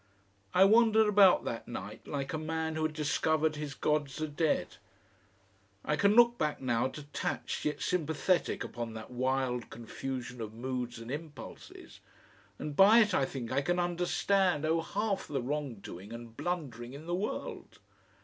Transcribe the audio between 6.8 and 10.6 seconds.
detached yet sympathetic upon that wild confusion of